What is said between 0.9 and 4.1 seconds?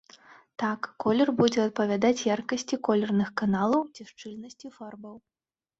колер будзе адпавядаць яркасці колерных каналаў ці